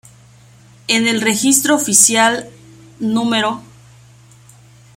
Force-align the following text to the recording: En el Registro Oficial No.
En 0.87 1.05
el 1.07 1.21
Registro 1.21 1.75
Oficial 1.75 2.49
No. 2.99 3.29